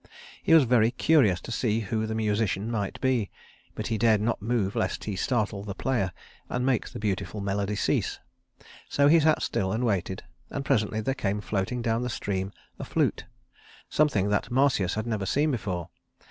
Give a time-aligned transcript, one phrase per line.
[0.41, 3.29] He was very curious to see who the musician might be,
[3.75, 6.11] but he dared not move lest he startle the player
[6.49, 8.17] and make the beautiful melody cease.
[8.89, 12.83] So he sat still and waited; and presently there came floating down the stream a
[12.83, 13.25] flute
[13.89, 15.91] something that Marsyas had never seen before.